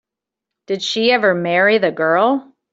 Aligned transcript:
Did 0.65 0.81
she 0.81 1.11
ever 1.11 1.35
marry 1.35 1.77
the 1.77 1.91
girl? 1.91 2.55